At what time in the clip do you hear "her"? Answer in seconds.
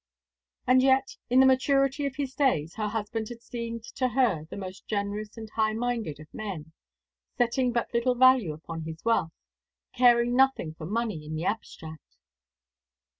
2.73-2.87, 4.07-4.45